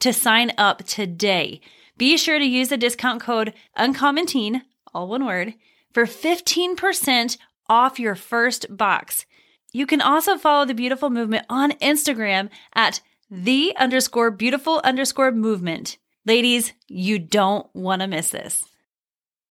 [0.00, 1.60] to sign up today.
[1.96, 4.62] Be sure to use the discount code UncommonTeen,
[4.94, 5.54] all one word,
[5.92, 7.38] for 15%
[7.68, 9.26] off your first box.
[9.72, 13.00] You can also follow the beautiful movement on Instagram at
[13.30, 15.98] the underscore beautiful underscore movement.
[16.24, 18.64] Ladies, you don't want to miss this.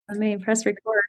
[0.09, 1.03] I mean, press record.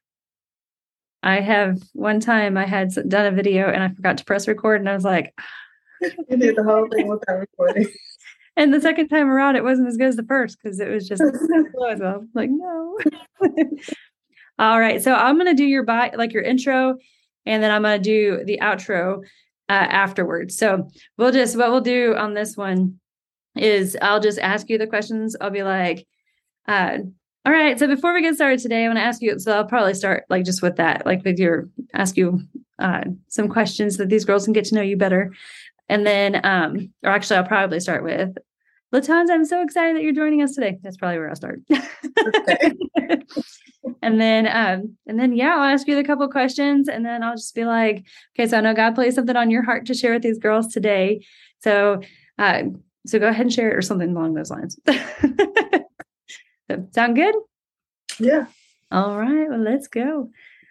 [1.23, 4.80] I have one time I had done a video and I forgot to press record,
[4.80, 5.34] and I was like,
[6.01, 7.87] you did the whole thing without recording.
[8.58, 11.06] And the second time around, it wasn't as good as the first because it was
[11.06, 11.22] just
[11.74, 12.26] well.
[12.34, 12.98] Like, no.
[14.59, 15.00] All right.
[15.00, 16.96] So I'm going to do your bye, like your intro,
[17.46, 19.23] and then I'm going to do the outro
[19.68, 20.59] uh, afterwards.
[20.59, 22.98] So we'll just, what we'll do on this one
[23.54, 25.37] is I'll just ask you the questions.
[25.40, 26.04] I'll be like,
[26.66, 26.98] uh,
[27.46, 27.78] all right.
[27.78, 29.38] So before we get started today, I want to ask you.
[29.38, 32.40] So I'll probably start like just with that, like with your ask you
[32.80, 35.32] uh, some questions that these girls can get to know you better.
[35.88, 38.37] And then, um, or actually, I'll probably start with
[38.92, 40.78] Latons, I'm so excited that you're joining us today.
[40.82, 41.60] That's probably where I'll start.
[44.02, 47.36] and then um, and then yeah, I'll ask you a couple questions and then I'll
[47.36, 50.14] just be like, okay, so I know God placed something on your heart to share
[50.14, 51.24] with these girls today.
[51.60, 52.00] So
[52.38, 52.62] uh,
[53.06, 54.78] so go ahead and share it or something along those lines.
[54.86, 57.34] so, sound good?
[58.18, 58.46] Yeah.
[58.90, 59.48] All right.
[59.48, 60.30] Well, let's go.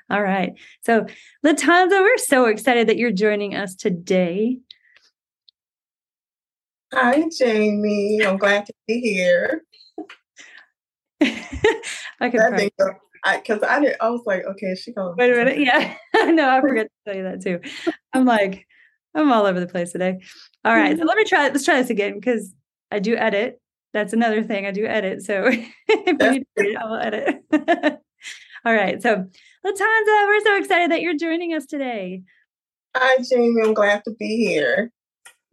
[0.10, 0.54] All right.
[0.82, 1.06] So,
[1.46, 4.60] Latanza, we're so excited that you're joining us today.
[6.94, 8.22] Hi, Jamie.
[8.26, 9.64] I'm glad to be here.
[11.22, 13.96] I can because I, I did.
[14.00, 15.16] I was like, okay, she going.
[15.18, 15.60] Wait a minute.
[15.60, 15.96] Yeah,
[16.32, 17.60] no, I forgot to tell you that too.
[18.14, 18.66] I'm like,
[19.14, 20.20] I'm all over the place today.
[20.64, 21.08] All right, so mm-hmm.
[21.08, 21.50] let me try.
[21.50, 22.54] Let's try this again because
[22.90, 23.60] I do edit.
[23.94, 24.66] That's another thing.
[24.66, 25.24] I do edit.
[25.24, 25.58] So if
[25.90, 27.44] you need to I will edit.
[28.66, 29.02] all right.
[29.02, 29.16] So
[29.66, 32.22] Latanza, we're so excited that you're joining us today.
[32.96, 33.62] Hi, Jamie.
[33.62, 34.92] I'm glad to be here.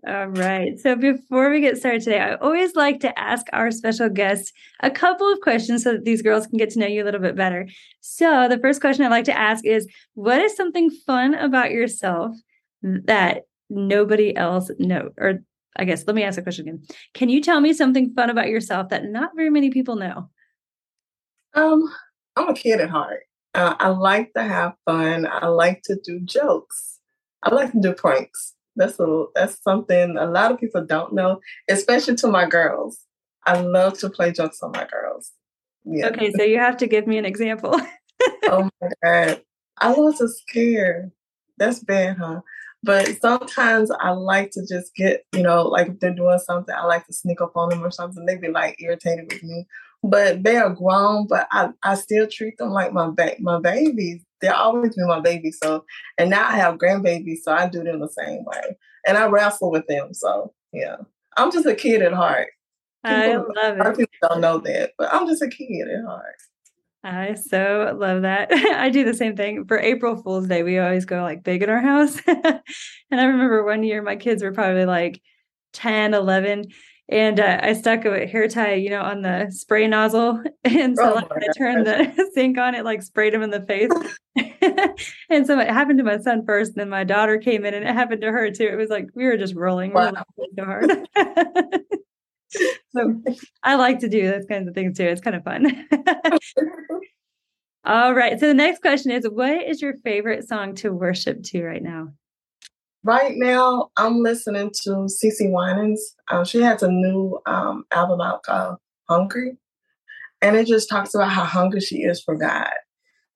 [0.06, 0.78] All right.
[0.78, 4.90] So before we get started today, I always like to ask our special guests a
[4.90, 7.36] couple of questions so that these girls can get to know you a little bit
[7.36, 7.66] better.
[8.00, 12.36] So the first question I'd like to ask is what is something fun about yourself
[12.82, 15.40] that nobody else know or
[15.76, 16.82] I guess let me ask the question again.
[17.14, 20.28] Can you tell me something fun about yourself that not very many people know?
[21.54, 21.90] Um,
[22.36, 23.22] I'm a kid at heart.
[23.54, 25.26] Uh, I like to have fun.
[25.30, 27.00] I like to do jokes.
[27.42, 28.53] I like to do pranks.
[28.76, 32.98] That's a that's something a lot of people don't know, especially to my girls.
[33.46, 35.32] I love to play jokes on my girls.
[35.84, 36.08] Yeah.
[36.08, 37.78] Okay, so you have to give me an example.
[38.44, 39.42] oh my god,
[39.78, 41.12] I was so scared.
[41.58, 42.40] That's bad, huh?
[42.82, 46.84] But sometimes I like to just get, you know, like if they're doing something, I
[46.84, 48.26] like to sneak up on them or something.
[48.26, 49.66] They be like irritated with me.
[50.06, 54.22] But they are grown, but I, I still treat them like my ba- my babies
[54.44, 55.58] they'll always be my babies.
[55.62, 55.84] So,
[56.18, 58.76] and now I have grandbabies, so I do them the same way,
[59.06, 60.12] and I wrestle with them.
[60.12, 60.96] So, yeah,
[61.36, 62.48] I'm just a kid at heart.
[63.06, 63.96] People, I love it.
[63.96, 66.36] People don't know that, but I'm just a kid at heart.
[67.02, 68.50] I so love that.
[68.52, 70.62] I do the same thing for April Fool's Day.
[70.62, 72.18] We always go like big in our house.
[72.26, 72.62] and
[73.10, 75.20] I remember one year my kids were probably like
[75.74, 76.64] 10, 11,
[77.08, 81.12] and uh, I stuck a hair tie, you know, on the spray nozzle, and so
[81.12, 83.90] oh like, I turned the sink on, it like sprayed him in the face.
[85.30, 87.86] and so it happened to my son first, and then my daughter came in, and
[87.86, 88.64] it happened to her too.
[88.64, 90.12] It was like we were just rolling, wow.
[90.38, 91.08] rolling so hard.
[92.96, 93.22] so
[93.62, 95.04] I like to do those kinds of things too.
[95.04, 95.86] It's kind of fun.
[97.86, 98.40] All right.
[98.40, 102.08] So the next question is, what is your favorite song to worship to right now?
[103.04, 106.16] Right now, I'm listening to CeCe Winans.
[106.30, 108.78] Um, she has a new um, album out called
[109.10, 109.58] Hungry.
[110.40, 112.72] And it just talks about how hungry she is for God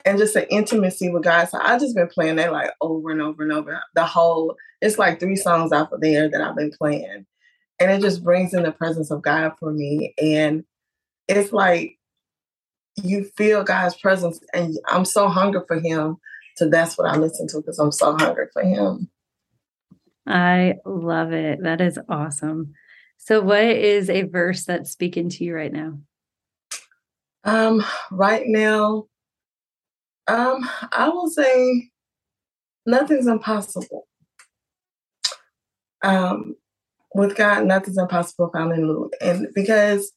[0.06, 1.47] and just the intimacy with God.
[1.50, 3.79] So I've just been playing that like over and over and over.
[3.94, 7.26] The whole, it's like three songs out of there that I've been playing.
[7.79, 10.15] And it just brings in the presence of God for me.
[10.19, 10.65] And
[11.29, 11.99] it's like
[13.03, 16.17] you feel God's presence, and I'm so hungry for Him.
[16.56, 19.09] So that's what I listen to because I'm so hungry for Him.
[20.29, 21.63] I love it.
[21.63, 22.75] That is awesome.
[23.17, 25.99] So, what is a verse that's speaking to you right now?
[27.45, 29.07] Um, right now,
[30.27, 31.91] um, I will say
[32.85, 34.07] nothing's impossible.
[36.03, 36.57] Um,
[37.15, 39.15] with God, nothing's impossible found in Luke.
[39.21, 40.13] And because,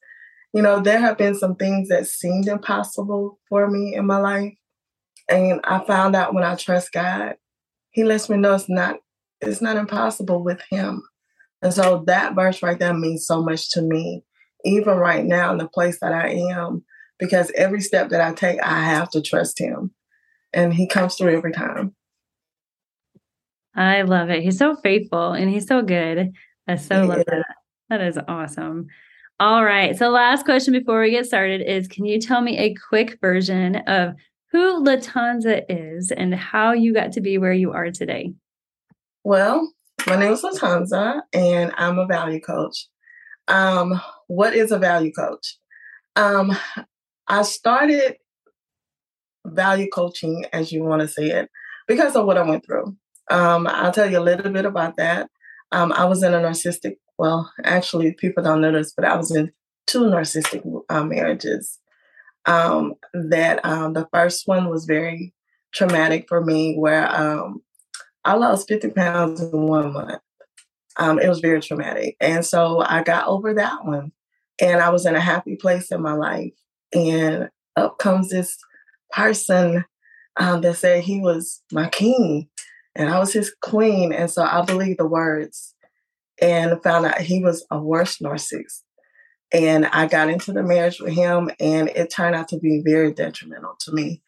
[0.54, 4.54] you know, there have been some things that seemed impossible for me in my life.
[5.30, 7.36] And I found out when I trust God,
[7.92, 8.98] He lets me know it's not
[9.41, 11.03] it's not impossible with Him.
[11.61, 14.23] And so that verse right there means so much to me,
[14.65, 16.83] even right now in the place that I am,
[17.19, 19.91] because every step that I take, I have to trust Him.
[20.53, 21.95] And He comes through every time.
[23.75, 24.43] I love it.
[24.43, 26.33] He's so faithful and he's so good.
[26.67, 27.45] I so love that.
[27.89, 28.88] That is awesome.
[29.39, 29.97] All right.
[29.97, 33.77] So, last question before we get started is Can you tell me a quick version
[33.88, 34.13] of
[34.51, 38.33] who Latanza is and how you got to be where you are today?
[39.23, 39.71] Well,
[40.07, 42.88] my name is Latanza and I'm a value coach.
[43.47, 45.59] Um, what is a value coach?
[46.15, 46.57] Um,
[47.27, 48.15] I started
[49.45, 51.51] value coaching, as you want to say it,
[51.88, 52.95] because of what I went through.
[53.29, 55.29] Um, I'll tell you a little bit about that.
[55.71, 59.29] Um, I was in a narcissistic, well, actually, people don't know this, but I was
[59.29, 59.51] in
[59.85, 61.77] two narcissistic uh, marriages.
[62.47, 65.35] Um, that um, the first one was very
[65.71, 67.62] traumatic for me, where um,
[68.23, 70.21] I lost 50 pounds in one month.
[70.97, 72.15] Um, it was very traumatic.
[72.19, 74.12] And so I got over that one.
[74.62, 76.53] And I was in a happy place in my life.
[76.94, 78.57] And up comes this
[79.12, 79.85] person
[80.38, 82.50] um, that said he was my king
[82.95, 84.13] and I was his queen.
[84.13, 85.74] And so I believed the words
[86.41, 88.81] and found out he was a worse narcissist.
[89.53, 93.12] And I got into the marriage with him, and it turned out to be very
[93.12, 94.21] detrimental to me,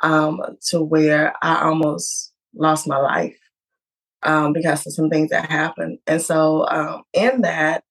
[0.00, 3.36] um, to where I almost lost my life
[4.22, 5.98] um, because of some things that happened.
[6.06, 7.84] And so, um, in that,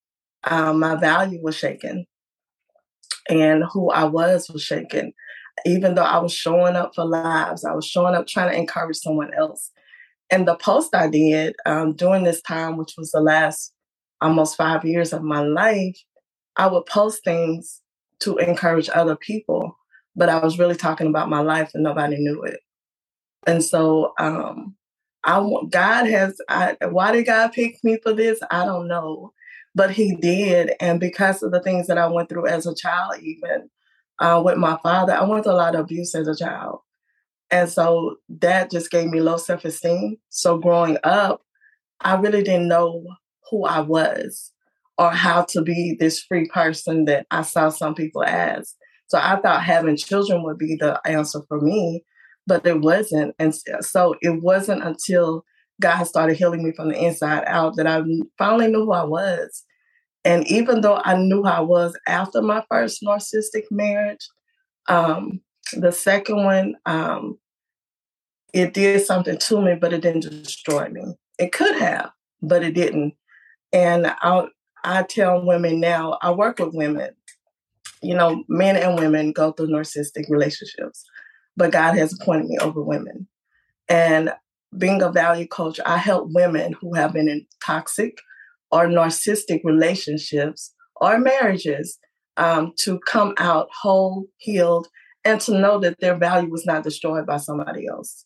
[0.44, 2.06] um, my value was shaken,
[3.30, 5.14] and who I was was shaken.
[5.66, 8.98] Even though I was showing up for lives, I was showing up trying to encourage
[8.98, 9.72] someone else.
[10.32, 13.74] And the post I did um, during this time, which was the last
[14.22, 15.98] almost five years of my life,
[16.56, 17.82] I would post things
[18.22, 19.78] to encourage other people,
[20.16, 22.60] but I was really talking about my life and nobody knew it.
[23.48, 24.76] And so, um,
[25.24, 26.40] I want God has.
[26.50, 28.40] I, why did God pick me for this?
[28.52, 29.34] I don't know,
[29.76, 33.16] but He did, and because of the things that I went through as a child,
[33.22, 33.70] even
[34.20, 36.80] uh, with my father, I went through a lot of abuse as a child.
[37.52, 40.18] And so that just gave me low self esteem.
[40.30, 41.42] So growing up,
[42.02, 43.04] I really didn't know
[43.50, 44.52] who I was
[44.98, 48.76] or how to be this free person that I saw some people as.
[49.08, 52.04] So I thought having children would be the answer for me,
[52.50, 53.36] but it wasn't.
[53.38, 55.46] And so it wasn't until
[55.80, 58.01] God started healing me from the inside out that I
[58.38, 59.63] finally knew who I was.
[60.25, 64.28] And even though I knew who I was after my first narcissistic marriage,
[64.88, 65.40] um,
[65.74, 67.38] the second one, um,
[68.52, 71.04] it did something to me, but it didn't destroy me.
[71.38, 72.10] It could have,
[72.42, 73.13] but it didn't.
[73.72, 74.48] And I
[74.84, 77.12] I tell women now, I work with women.
[78.02, 81.06] You know, men and women go through narcissistic relationships,
[81.60, 83.28] but God has appointed me over women.
[83.90, 84.34] And
[84.78, 88.18] being a value coach, I help women who have been in toxic
[88.72, 92.00] or narcissistic relationships or marriages
[92.38, 94.88] um, to come out whole, healed,
[95.26, 98.26] and to know that their value was not destroyed by somebody else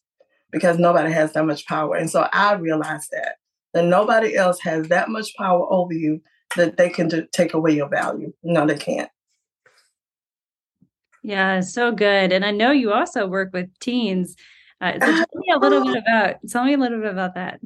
[0.52, 1.96] because nobody has that much power.
[1.96, 3.38] And so I realized that
[3.74, 6.22] that nobody else has that much power over you
[6.56, 8.32] that they can do, take away your value.
[8.44, 9.10] No, they can't.
[11.24, 12.32] Yeah, so good.
[12.32, 14.36] And I know you also work with teens.
[14.82, 17.60] Uh, so tell me a little bit about tell me a little bit about that.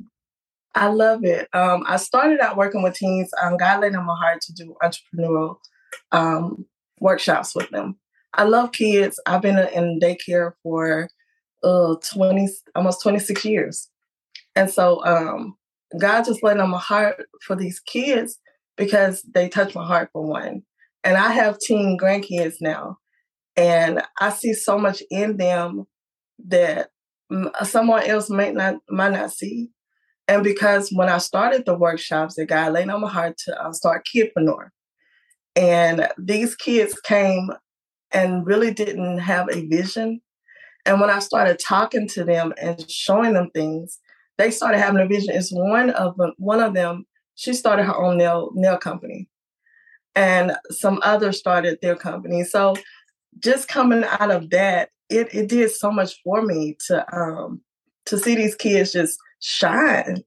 [0.75, 1.47] I love it.
[1.53, 3.31] Um, I started out working with teens.
[3.41, 5.57] Um, God laid on my heart to do entrepreneurial
[6.11, 6.65] um,
[6.99, 7.97] workshops with them.
[8.35, 9.19] I love kids.
[9.25, 11.09] I've been in daycare for
[11.63, 13.89] uh, 20, almost 26 years.
[14.55, 15.57] And so um,
[15.99, 18.37] God just laid on my heart for these kids
[18.75, 20.61] because they touch my heart for one.
[21.03, 22.97] And I have teen grandkids now.
[23.57, 25.87] And I see so much in them
[26.45, 26.91] that
[27.63, 29.69] someone else might not might not see.
[30.27, 33.73] And because when I started the workshops, that God laid on my heart to uh,
[33.73, 34.69] start Kidpreneur.
[35.55, 37.49] And these kids came
[38.11, 40.21] and really didn't have a vision.
[40.85, 43.99] And when I started talking to them and showing them things,
[44.37, 45.33] they started having a vision.
[45.33, 49.29] It's one of them, one of them, she started her own nail nail company.
[50.15, 52.43] And some others started their company.
[52.43, 52.75] So
[53.39, 57.61] just coming out of that, it, it did so much for me to um
[58.05, 60.23] to see these kids just shine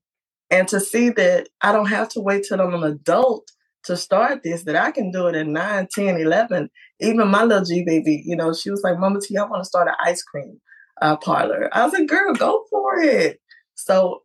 [0.51, 3.51] and to see that I don't have to wait till I'm an adult
[3.85, 6.71] to start this, that I can do it at 9, 10, 11.
[7.01, 9.69] Even my little G baby, you know, she was like, Mama T, I want to
[9.69, 10.61] start an ice cream
[11.01, 11.71] uh, parlor.
[11.73, 13.41] I was like, girl, go for it.
[13.75, 14.23] So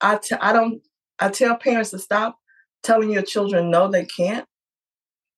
[0.00, 0.82] I, t- I don't,
[1.20, 2.38] I tell parents to stop
[2.82, 4.46] telling your children no, they can't,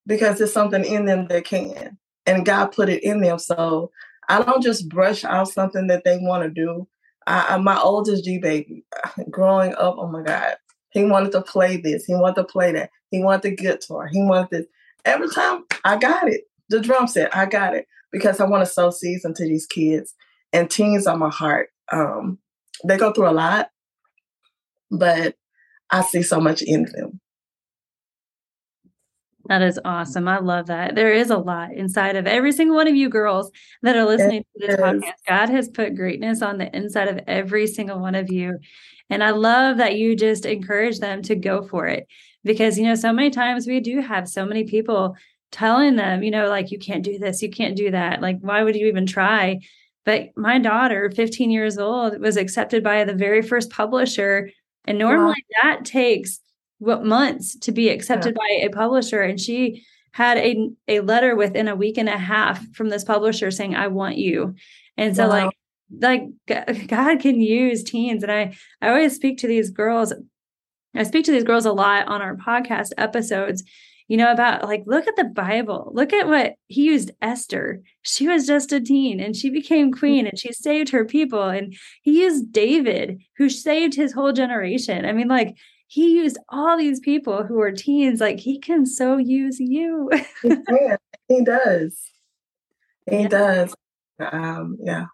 [0.06, 1.98] because there's something in them that can.
[2.28, 3.38] And God put it in them.
[3.38, 3.90] So
[4.28, 6.86] I don't just brush out something that they want to do.
[7.26, 8.84] I, I, my oldest G baby,
[9.30, 10.56] growing up, oh my God,
[10.90, 14.22] he wanted to play this, he wanted to play that, he wanted the guitar, he
[14.22, 14.66] wanted this.
[15.04, 18.70] Every time I got it, the drum set, I got it because I want to
[18.70, 20.14] sow seeds into these kids.
[20.52, 21.68] And teens on my heart.
[21.92, 22.38] Um,
[22.84, 23.70] they go through a lot,
[24.90, 25.34] but
[25.90, 27.17] I see so much in them.
[29.48, 30.28] That is awesome.
[30.28, 30.94] I love that.
[30.94, 33.50] There is a lot inside of every single one of you girls
[33.82, 34.80] that are listening it to this is.
[34.80, 35.12] podcast.
[35.26, 38.58] God has put greatness on the inside of every single one of you.
[39.08, 42.06] And I love that you just encourage them to go for it
[42.44, 45.16] because, you know, so many times we do have so many people
[45.50, 48.20] telling them, you know, like, you can't do this, you can't do that.
[48.20, 49.60] Like, why would you even try?
[50.04, 54.50] But my daughter, 15 years old, was accepted by the very first publisher.
[54.84, 55.72] And normally wow.
[55.72, 56.40] that takes
[56.78, 58.42] what months to be accepted yeah.
[58.60, 59.22] by a publisher.
[59.22, 63.50] And she had a a letter within a week and a half from this publisher
[63.50, 64.54] saying i want you.
[64.96, 65.50] And so wow.
[66.00, 68.22] like like god can use teens.
[68.22, 70.12] And i i always speak to these girls
[70.94, 73.62] i speak to these girls a lot on our podcast episodes
[74.08, 75.92] you know about like look at the bible.
[75.94, 77.82] Look at what he used esther.
[78.02, 79.98] She was just a teen and she became mm.
[79.98, 81.44] queen and she saved her people.
[81.44, 85.04] And he used david who saved his whole generation.
[85.04, 85.56] I mean like
[85.88, 88.20] he used all these people who are teens.
[88.20, 90.10] Like he can so use you.
[90.42, 90.98] he can.
[91.26, 92.00] He does.
[93.10, 93.28] He yeah.
[93.28, 93.74] does.
[94.20, 95.06] Um, yeah.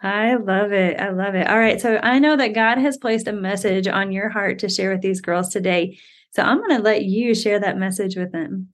[0.00, 1.00] I love it.
[1.00, 1.48] I love it.
[1.48, 1.80] All right.
[1.80, 5.00] So I know that God has placed a message on your heart to share with
[5.00, 5.98] these girls today.
[6.30, 8.68] So I'm going to let you share that message with them.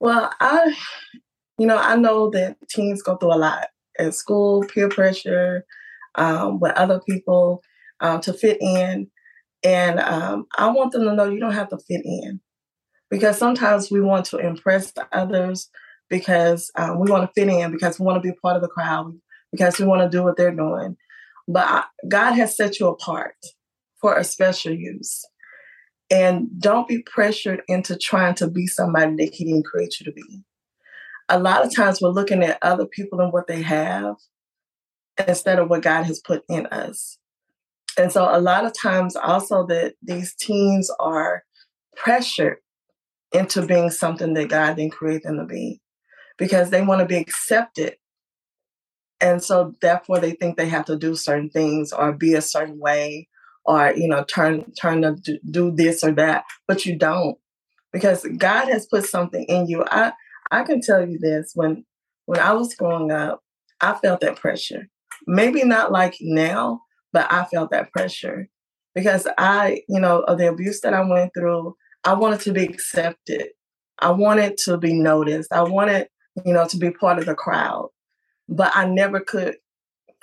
[0.00, 0.76] Well, I,
[1.58, 3.68] you know, I know that teens go through a lot
[4.00, 5.64] at school, peer pressure,
[6.16, 7.62] um, with other people
[8.00, 9.08] um, to fit in.
[9.64, 12.40] And um, I want them to know you don't have to fit in
[13.10, 15.68] because sometimes we want to impress the others
[16.08, 18.68] because um, we want to fit in because we want to be part of the
[18.68, 19.18] crowd
[19.52, 20.96] because we want to do what they're doing.
[21.46, 23.34] But I, God has set you apart
[24.00, 25.24] for a special use.
[26.10, 30.12] And don't be pressured into trying to be somebody that He didn't create you to
[30.12, 30.42] be.
[31.28, 34.16] A lot of times we're looking at other people and what they have
[35.26, 37.18] instead of what God has put in us.
[37.98, 41.42] And so a lot of times also that these teens are
[41.96, 42.58] pressured
[43.32, 45.80] into being something that God didn't create them to be
[46.38, 47.96] because they want to be accepted.
[49.20, 52.78] And so therefore they think they have to do certain things or be a certain
[52.78, 53.28] way
[53.64, 57.36] or you know turn turn to do this or that, but you don't
[57.92, 59.84] because God has put something in you.
[59.90, 60.12] I
[60.50, 61.84] I can tell you this when
[62.26, 63.42] when I was growing up,
[63.80, 64.88] I felt that pressure.
[65.26, 68.48] Maybe not like now, but I felt that pressure
[68.94, 72.64] because I, you know, of the abuse that I went through, I wanted to be
[72.64, 73.48] accepted.
[74.00, 75.52] I wanted to be noticed.
[75.52, 76.08] I wanted,
[76.44, 77.90] you know, to be part of the crowd,
[78.48, 79.56] but I never could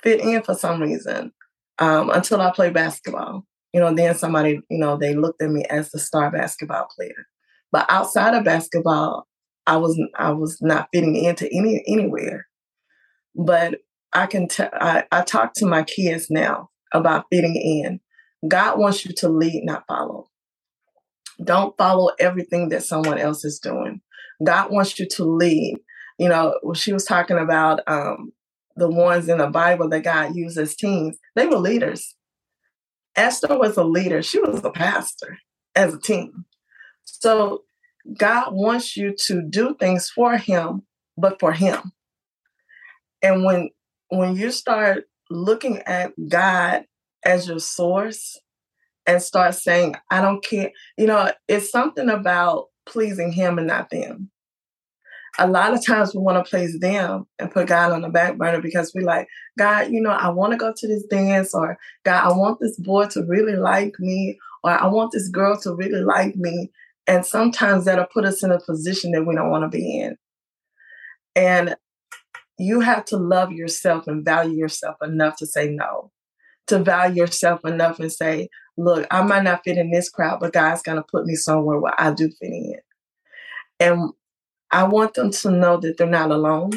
[0.02, 1.32] fit in for some reason
[1.78, 3.46] um, until I played basketball.
[3.72, 7.26] You know, then somebody, you know, they looked at me as the star basketball player.
[7.72, 9.26] But outside of basketball,
[9.66, 12.46] I was I was not fitting into any anywhere.
[13.34, 13.80] But
[14.12, 18.00] I can tell I, I talk to my kids now about fitting in.
[18.48, 20.28] God wants you to lead, not follow.
[21.42, 24.00] Don't follow everything that someone else is doing.
[24.44, 25.78] God wants you to lead.
[26.18, 28.32] You know, she was talking about um,
[28.76, 31.18] the ones in the Bible that God used as teens.
[31.34, 32.14] They were leaders.
[33.16, 34.22] Esther was a leader.
[34.22, 35.38] She was a pastor
[35.74, 36.44] as a teen.
[37.04, 37.64] So
[38.16, 40.82] God wants you to do things for him,
[41.16, 41.92] but for him.
[43.22, 43.70] And when
[44.08, 46.84] when you start looking at God
[47.24, 48.38] as your source
[49.06, 50.70] and start saying, I don't care.
[50.96, 54.30] You know, it's something about pleasing Him and not them.
[55.38, 58.38] A lot of times we want to please them and put God on the back
[58.38, 59.28] burner because we like,
[59.58, 62.78] God, you know, I want to go to this dance, or God, I want this
[62.78, 66.70] boy to really like me, or I want this girl to really like me.
[67.06, 70.16] And sometimes that'll put us in a position that we don't want to be in.
[71.36, 71.76] And
[72.58, 76.10] you have to love yourself and value yourself enough to say no,
[76.68, 80.52] to value yourself enough and say, look, I might not fit in this crowd, but
[80.52, 82.76] God's going to put me somewhere where I do fit in.
[83.78, 84.10] And
[84.70, 86.72] I want them to know that they're not alone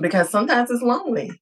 [0.00, 1.40] because sometimes it's lonely.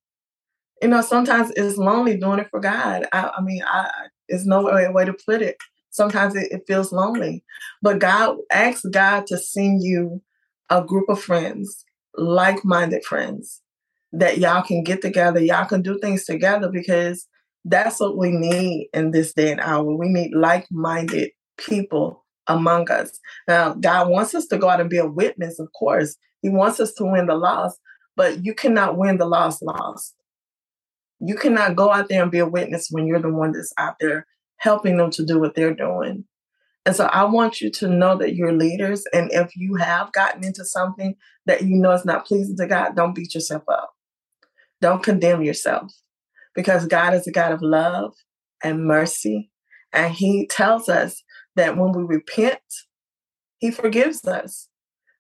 [0.83, 3.07] You know, sometimes it's lonely doing it for God.
[3.13, 3.89] I, I mean, I,
[4.29, 5.57] it's no way, way to put it.
[5.91, 7.43] Sometimes it, it feels lonely,
[7.81, 10.21] but God asks God to send you
[10.69, 11.86] a group of friends
[12.17, 13.63] like minded friends
[14.13, 17.27] that y'all can get together, y'all can do things together because
[17.65, 19.85] that's what we need in this day and hour.
[19.85, 23.19] We need like minded people among us.
[23.49, 26.17] Now, God wants us to go out and be a witness, of course.
[26.43, 27.81] He wants us to win the lost,
[28.15, 30.15] but you cannot win the lost lost.
[31.19, 33.97] You cannot go out there and be a witness when you're the one that's out
[34.01, 34.27] there
[34.59, 36.25] helping them to do what they're doing.
[36.87, 39.05] And so I want you to know that you're leaders.
[39.13, 42.95] And if you have gotten into something that you know is not pleasing to God,
[42.95, 43.91] don't beat yourself up.
[44.81, 45.93] Don't condemn yourself
[46.55, 48.15] because God is a God of love
[48.63, 49.51] and mercy.
[49.93, 51.25] And He tells us
[51.57, 52.61] that when we repent,
[53.59, 54.69] He forgives us.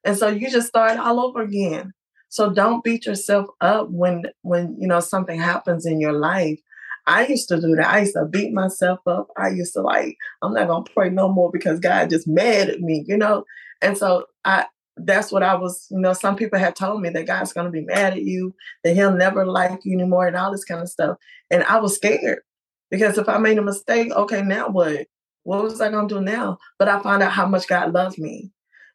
[0.04, 1.92] And so you just start all over again.
[2.28, 6.61] So don't beat yourself up when when you know something happens in your life.
[7.07, 7.87] I used to do that.
[7.87, 9.29] I used to beat myself up.
[9.37, 12.81] I used to like, I'm not gonna pray no more because God just mad at
[12.81, 13.45] me, you know.
[13.81, 17.27] And so I that's what I was, you know, some people had told me that
[17.27, 20.65] God's gonna be mad at you, that he'll never like you anymore, and all this
[20.65, 21.19] kind of stuff.
[21.51, 22.41] And I was scared
[22.91, 25.07] because if I made a mistake, okay, now what?
[25.45, 26.59] What was I gonna do now?
[26.79, 28.51] But I found out how much God loves me.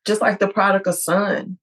[0.05, 1.59] Just like the prodigal son.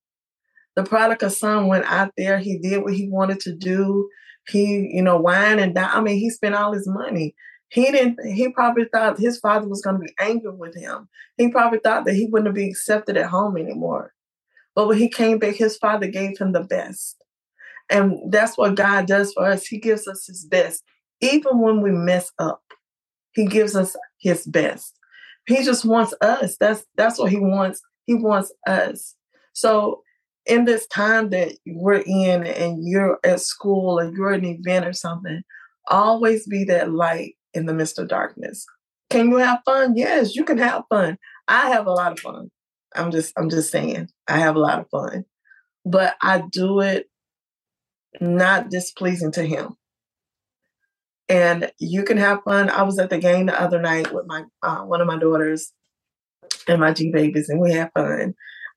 [0.77, 4.09] The prodigal son went out there, he did what he wanted to do.
[4.49, 5.91] He, you know, wine and dine.
[5.93, 7.35] I mean, he spent all his money.
[7.71, 11.09] He didn't, he probably thought his father was going to be angry with him.
[11.37, 14.15] He probably thought that he wouldn't be accepted at home anymore.
[14.75, 17.23] But when he came back, his father gave him the best.
[17.91, 19.67] And that's what God does for us.
[19.67, 20.83] He gives us his best.
[21.21, 22.63] Even when we mess up,
[23.33, 24.95] he gives us his best.
[25.47, 26.57] He just wants us.
[26.59, 27.81] That's that's what he wants.
[28.07, 29.15] He wants us.
[29.53, 30.03] So
[30.49, 34.87] in this time that we're in and you're at school or you're at an event
[34.87, 35.43] or something,
[35.89, 38.65] always be that light in the midst of darkness.
[39.11, 39.95] Can you have fun?
[39.97, 41.19] Yes, you can have fun.
[41.47, 42.51] I have a lot of fun.
[42.95, 45.25] I'm just I'm just saying, I have a lot of fun.
[45.85, 47.07] But I do it
[48.21, 49.75] not displeasing to him.
[51.29, 52.71] And you can have fun.
[52.71, 55.73] I was at the game the other night with my uh, one of my daughters
[56.67, 58.35] and my G babies, and we had fun.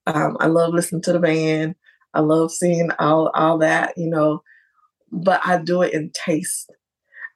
[0.07, 1.75] Um, I love listening to the band.
[2.13, 4.41] I love seeing all all that, you know.
[5.11, 6.71] But I do it in taste,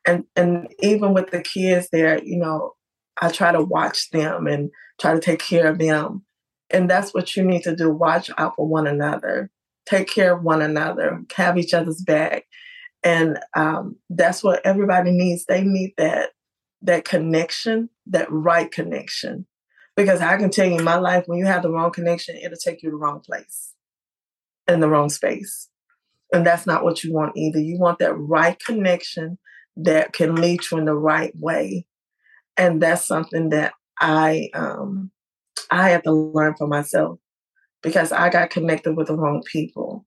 [0.05, 2.73] and and even with the kids there, you know,
[3.21, 6.23] I try to watch them and try to take care of them,
[6.69, 7.91] and that's what you need to do.
[7.91, 9.49] Watch out for one another,
[9.85, 12.45] take care of one another, have each other's back,
[13.03, 15.45] and um, that's what everybody needs.
[15.45, 16.31] They need that
[16.81, 19.45] that connection, that right connection
[19.95, 22.57] because I can tell you in my life, when you have the wrong connection, it'll
[22.57, 23.73] take you to the wrong place
[24.67, 25.69] in the wrong space.
[26.33, 27.59] And that's not what you want either.
[27.59, 29.37] You want that right connection
[29.77, 31.85] that can lead you in the right way.
[32.57, 35.11] And that's something that I um
[35.71, 37.19] I had to learn for myself
[37.81, 40.05] because I got connected with the wrong people.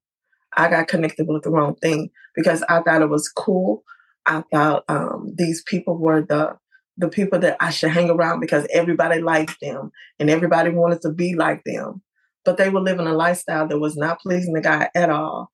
[0.57, 3.85] I got connected with the wrong thing because I thought it was cool.
[4.27, 6.57] I thought um, these people were the
[6.99, 11.13] the people that I should hang around because everybody liked them and everybody wanted to
[11.13, 12.03] be like them.
[12.45, 15.51] But they were living a lifestyle that was not pleasing to God at all.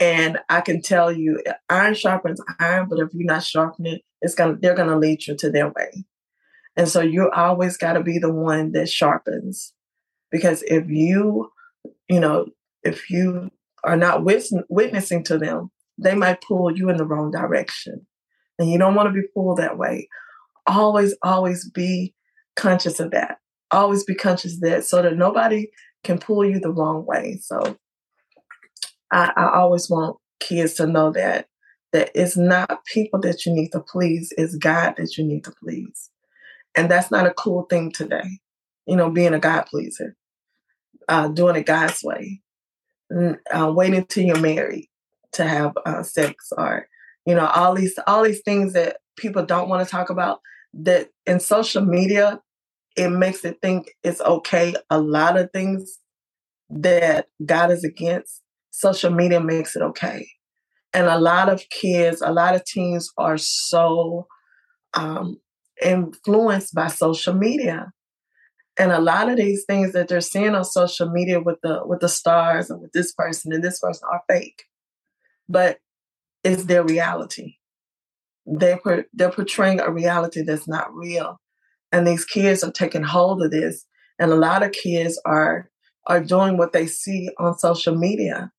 [0.00, 4.56] And I can tell you, iron sharpens iron, but if you're not sharpening, it's gonna
[4.60, 6.04] they're gonna lead you to their way.
[6.76, 9.72] And so you always gotta be the one that sharpens.
[10.30, 11.50] Because if you,
[12.08, 12.46] you know,
[12.82, 13.50] if you
[13.84, 18.06] are not witnessing to them, they might pull you in the wrong direction.
[18.58, 20.08] And you don't want to be pulled that way
[20.68, 22.14] always, always be
[22.56, 23.38] conscious of that.
[23.70, 25.68] Always be conscious of that so that nobody
[26.04, 27.38] can pull you the wrong way.
[27.42, 27.76] So
[29.12, 31.46] I, I always want kids to know that
[31.92, 35.52] that it's not people that you need to please, it's God that you need to
[35.62, 36.10] please.
[36.76, 38.40] And that's not a cool thing today,
[38.86, 40.14] you know, being a God pleaser,
[41.08, 42.42] uh, doing it God's way,
[43.10, 44.90] uh, waiting till you're married
[45.32, 46.86] to have uh, sex or,
[47.24, 50.40] you know, all these all these things that people don't want to talk about
[50.74, 52.40] that in social media,
[52.96, 54.74] it makes it think it's okay.
[54.90, 55.98] A lot of things
[56.70, 60.28] that God is against, social media makes it okay.
[60.92, 64.26] And a lot of kids, a lot of teens are so
[64.94, 65.38] um,
[65.82, 67.92] influenced by social media.
[68.78, 72.00] And a lot of these things that they're seeing on social media with the with
[72.00, 74.64] the stars and with this person and this person are fake.
[75.48, 75.78] But
[76.44, 77.57] it's their reality
[78.48, 81.40] they're they're portraying a reality that's not real,
[81.92, 83.84] and these kids are taking hold of this.
[84.18, 85.70] And a lot of kids are
[86.06, 88.50] are doing what they see on social media,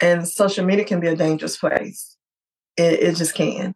[0.00, 2.16] and social media can be a dangerous place.
[2.76, 3.74] It, it just can,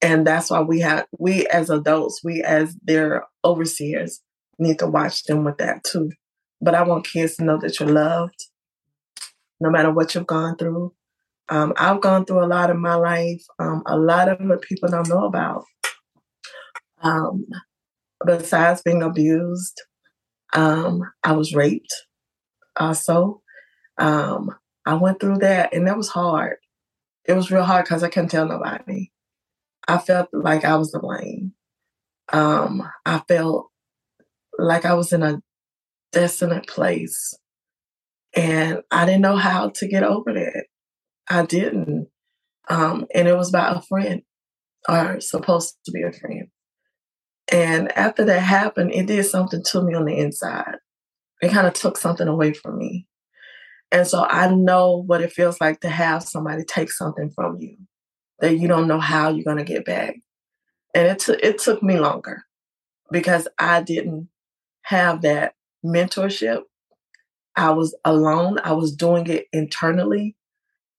[0.00, 4.20] and that's why we have we as adults, we as their overseers,
[4.58, 6.12] need to watch them with that too.
[6.60, 8.46] But I want kids to know that you're loved,
[9.60, 10.94] no matter what you've gone through,
[11.48, 14.88] um, I've gone through a lot in my life, um, a lot of what people
[14.88, 15.64] don't know about.
[17.02, 17.46] Um,
[18.24, 19.80] besides being abused,
[20.54, 21.92] Um, I was raped
[22.76, 23.42] also.
[23.98, 24.50] Um,
[24.86, 26.56] I went through that and that was hard.
[27.24, 29.10] It was real hard because I couldn't tell nobody.
[29.88, 31.54] I felt like I was to blame.
[32.32, 33.70] Um, I felt
[34.58, 35.42] like I was in a
[36.12, 37.34] desolate place
[38.34, 40.66] and I didn't know how to get over that.
[41.28, 42.08] I didn't.
[42.68, 44.22] Um, and it was by a friend
[44.88, 46.48] or supposed to be a friend.
[47.52, 50.76] And after that happened, it did something to me on the inside.
[51.42, 53.06] It kind of took something away from me.
[53.92, 57.76] And so I know what it feels like to have somebody take something from you
[58.40, 60.16] that you don't know how you're going to get back.
[60.94, 62.42] And it, t- it took me longer
[63.10, 64.28] because I didn't
[64.82, 66.62] have that mentorship.
[67.56, 70.36] I was alone, I was doing it internally.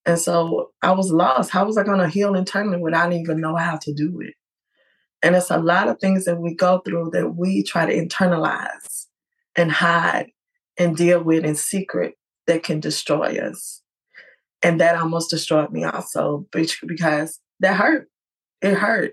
[0.06, 1.50] And so I was lost.
[1.50, 4.20] How was I going to heal internally when I didn't even know how to do
[4.20, 4.34] it?
[5.22, 9.06] And it's a lot of things that we go through that we try to internalize
[9.56, 10.30] and hide
[10.78, 12.14] and deal with in secret
[12.46, 13.82] that can destroy us.
[14.62, 18.08] And that almost destroyed me also because that hurt.
[18.62, 19.12] It hurt.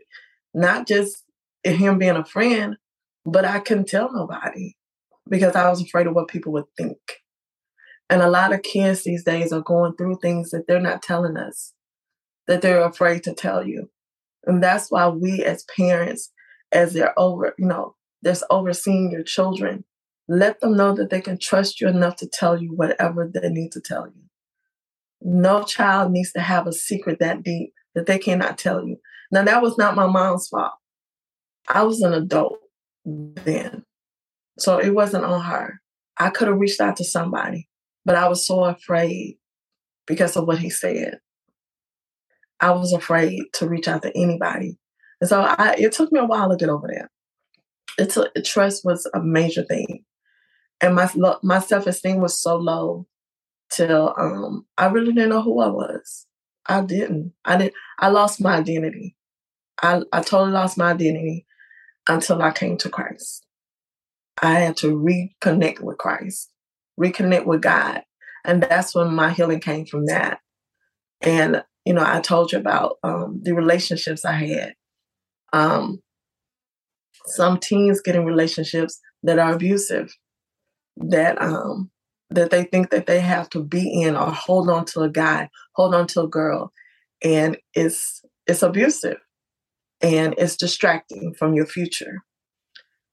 [0.53, 1.23] Not just
[1.63, 2.77] him being a friend,
[3.25, 4.75] but I couldn't tell nobody
[5.29, 6.97] because I was afraid of what people would think.
[8.13, 11.35] And a lot of kids these days are going through things that they're not telling
[11.35, 11.73] us,
[12.45, 13.89] that they're afraid to tell you.
[14.45, 16.31] And that's why we as parents,
[16.71, 19.83] as they're over, you know, that's overseeing your children,
[20.27, 23.71] let them know that they can trust you enough to tell you whatever they need
[23.71, 24.21] to tell you.
[25.23, 28.97] No child needs to have a secret that deep that they cannot tell you.
[29.31, 30.73] Now, that was not my mom's fault.
[31.67, 32.59] I was an adult
[33.05, 33.85] then.
[34.59, 35.81] So it wasn't on her.
[36.19, 37.67] I could have reached out to somebody,
[38.05, 39.37] but I was so afraid
[40.07, 41.19] because of what he said.
[42.59, 44.77] I was afraid to reach out to anybody.
[45.21, 47.09] And so I, it took me a while to get over that.
[47.97, 50.03] It took, trust was a major thing.
[50.81, 51.09] And my
[51.43, 53.07] my self esteem was so low
[53.69, 56.25] till um, I really didn't know who I was.
[56.65, 57.33] I didn't.
[57.45, 57.73] I didn't.
[57.99, 59.15] I lost my identity.
[59.81, 61.45] I, I totally lost my identity
[62.07, 63.45] until I came to Christ.
[64.41, 66.51] I had to reconnect with Christ,
[66.99, 68.03] reconnect with God.
[68.45, 70.39] And that's when my healing came from that.
[71.21, 74.73] And, you know, I told you about um, the relationships I had.
[75.53, 76.01] Um,
[77.25, 80.13] some teens get in relationships that are abusive,
[80.97, 81.89] that um,
[82.29, 85.49] that they think that they have to be in or hold on to a guy,
[85.75, 86.73] hold on to a girl,
[87.23, 89.17] and it's it's abusive
[90.01, 92.23] and it's distracting from your future.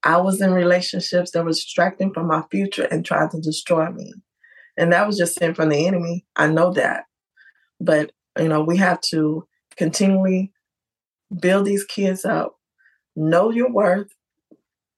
[0.03, 4.15] I was in relationships that were distracting from my future and trying to destroy me.
[4.77, 6.25] And that was just sent from the enemy.
[6.37, 7.05] I know that.
[7.81, 10.53] But, you know, we have to continually
[11.41, 12.57] build these kids up,
[13.15, 14.09] know your worth.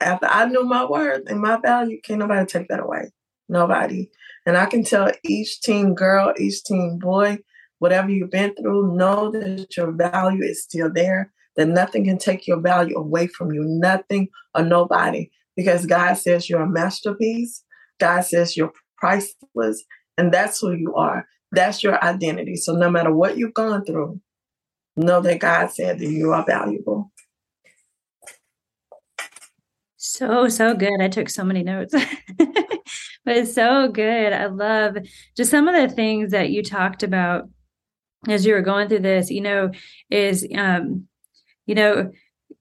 [0.00, 3.12] After I knew my worth and my value, can't nobody take that away.
[3.48, 4.10] Nobody.
[4.46, 7.38] And I can tell each teen girl, each teen boy,
[7.78, 12.46] whatever you've been through, know that your value is still there that nothing can take
[12.46, 17.62] your value away from you, nothing or nobody, because God says you're a masterpiece.
[18.00, 19.84] God says you're priceless,
[20.16, 21.26] and that's who you are.
[21.52, 22.56] That's your identity.
[22.56, 24.20] So no matter what you've gone through,
[24.96, 27.12] know that God said that you are valuable.
[29.96, 31.00] So, so good.
[31.00, 31.94] I took so many notes,
[32.38, 34.32] but it's so good.
[34.32, 34.96] I love
[35.36, 37.48] just some of the things that you talked about
[38.28, 39.70] as you were going through this, you know,
[40.10, 41.06] is um,
[41.66, 42.10] you know,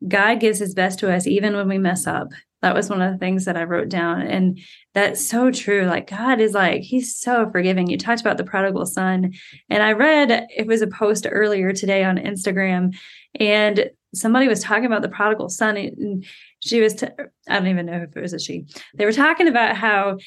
[0.08, 2.30] God gives his best to us even when we mess up.
[2.62, 4.22] That was one of the things that I wrote down.
[4.22, 4.60] And
[4.94, 5.86] that's so true.
[5.86, 7.88] Like God is like, he's so forgiving.
[7.88, 9.34] You talked about the prodigal son.
[9.70, 12.96] And I read it was a post earlier today on Instagram,
[13.40, 15.78] and somebody was talking about the prodigal son.
[15.78, 16.26] And
[16.60, 17.08] she was, t-
[17.50, 18.66] I don't even know if it was a she.
[18.94, 20.18] They were talking about how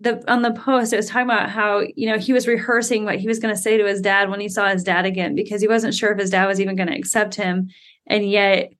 [0.00, 3.18] the on the post it was talking about how you know he was rehearsing what
[3.18, 5.60] he was going to say to his dad when he saw his dad again because
[5.60, 7.68] he wasn't sure if his dad was even going to accept him
[8.08, 8.72] and yet,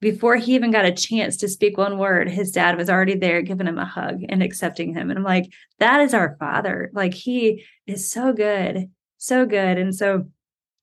[0.00, 3.42] before he even got a chance to speak one word, his dad was already there
[3.42, 5.10] giving him a hug and accepting him.
[5.10, 5.50] And I'm like,
[5.80, 6.90] that is our father.
[6.94, 9.76] Like, he is so good, so good.
[9.76, 10.28] And so,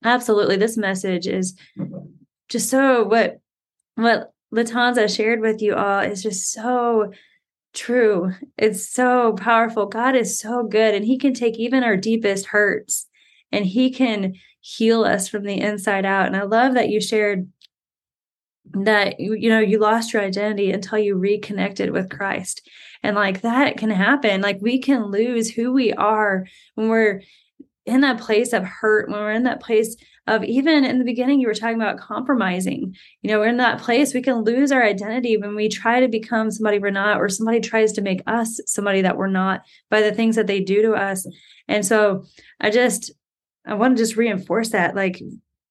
[0.04, 1.58] absolutely, this message is
[2.50, 3.40] just so what,
[3.96, 7.12] what Latanza shared with you all is just so
[7.76, 8.32] true.
[8.58, 9.86] It's so powerful.
[9.86, 13.08] God is so good, and He can take even our deepest hurts
[13.52, 16.26] and He can heal us from the inside out.
[16.26, 17.48] And I love that you shared
[18.74, 22.68] that you know you lost your identity until you reconnected with Christ
[23.04, 27.22] and like that can happen like we can lose who we are when we're
[27.86, 29.96] in that place of hurt when we're in that place
[30.28, 32.96] of even in the beginning, you were talking about compromising.
[33.22, 36.08] You know, we're in that place we can lose our identity when we try to
[36.08, 40.02] become somebody we're not, or somebody tries to make us somebody that we're not by
[40.02, 41.28] the things that they do to us.
[41.68, 42.26] And so
[42.60, 43.12] I just,
[43.66, 44.96] I want to just reinforce that.
[44.96, 45.22] Like,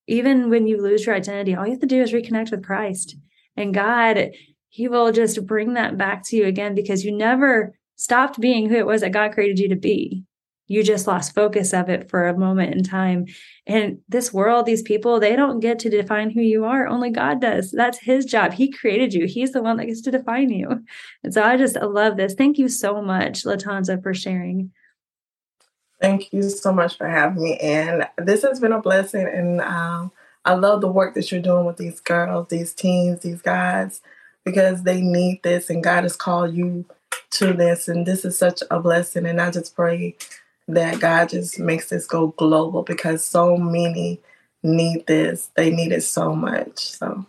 [0.07, 3.17] even when you lose your identity, all you have to do is reconnect with Christ
[3.57, 4.31] and God.
[4.69, 8.77] He will just bring that back to you again because you never stopped being who
[8.77, 10.25] it was that God created you to be
[10.66, 13.27] you just lost focus of it for a moment in time.
[13.66, 16.87] And this world these people they don't get to define who you are.
[16.87, 17.70] Only god does.
[17.70, 18.53] That's his job.
[18.53, 19.27] He created you.
[19.27, 20.85] He's the one that gets to define you.
[21.22, 22.35] And so i just love this.
[22.35, 24.70] Thank you so much latanza for sharing.
[26.00, 30.12] Thank you so much for having me and this has been a blessing and um,
[30.44, 34.03] i love the work that you're doing with these girls these teens these guys
[34.44, 36.85] because they need this and god has called you
[37.31, 40.14] to this and this is such a blessing and i just pray
[40.68, 44.20] that God just makes this go global because so many
[44.62, 45.50] need this.
[45.55, 46.79] They need it so much.
[46.79, 47.27] So,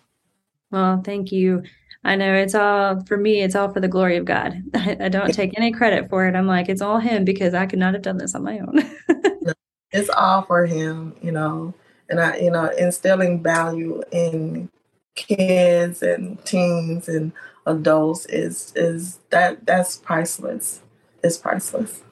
[0.71, 1.63] well, thank you.
[2.03, 4.63] I know it's all for me, it's all for the glory of God.
[4.75, 6.35] I, I don't take any credit for it.
[6.35, 8.83] I'm like, it's all Him because I could not have done this on my own.
[9.91, 11.73] it's all for Him, you know,
[12.09, 14.69] and I, you know, instilling value in
[15.15, 17.31] kids and teens and
[17.65, 20.81] adults is is that that's priceless.
[21.23, 22.03] It's priceless.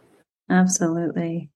[0.50, 1.50] Absolutely.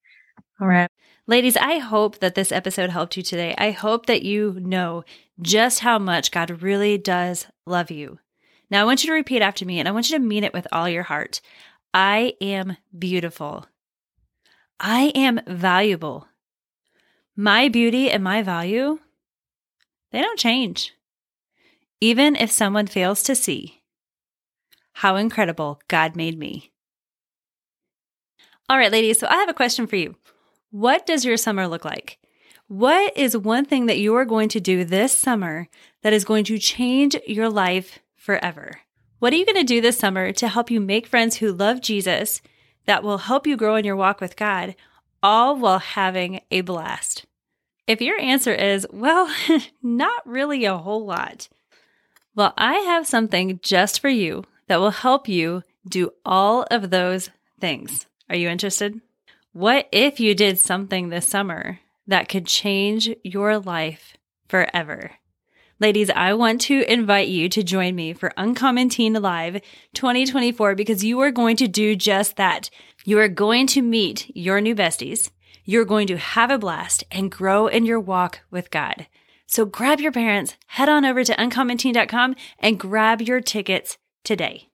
[0.59, 0.89] All right.
[1.27, 3.53] Ladies, I hope that this episode helped you today.
[3.57, 5.03] I hope that you know
[5.41, 8.19] just how much God really does love you.
[8.69, 10.53] Now, I want you to repeat after me, and I want you to mean it
[10.53, 11.41] with all your heart.
[11.93, 13.65] I am beautiful.
[14.79, 16.27] I am valuable.
[17.35, 18.99] My beauty and my value,
[20.11, 20.93] they don't change.
[22.01, 23.81] Even if someone fails to see
[24.93, 26.71] how incredible God made me.
[28.69, 30.15] All right, ladies, so I have a question for you.
[30.71, 32.19] What does your summer look like?
[32.67, 35.69] What is one thing that you are going to do this summer
[36.01, 38.81] that is going to change your life forever?
[39.19, 41.79] What are you going to do this summer to help you make friends who love
[41.79, 42.41] Jesus
[42.85, 44.75] that will help you grow in your walk with God,
[45.23, 47.25] all while having a blast?
[47.87, 49.33] If your answer is, well,
[49.81, 51.47] not really a whole lot,
[52.35, 57.29] well, I have something just for you that will help you do all of those
[57.61, 58.07] things.
[58.29, 58.99] Are you interested?
[59.53, 64.17] What if you did something this summer that could change your life
[64.49, 65.11] forever?
[65.79, 69.61] Ladies, I want to invite you to join me for Uncommon Teen Live
[69.93, 72.69] 2024 because you are going to do just that.
[73.05, 75.29] You are going to meet your new besties.
[75.63, 79.07] You're going to have a blast and grow in your walk with God.
[79.45, 84.69] So grab your parents, head on over to uncommonteen.com and grab your tickets today.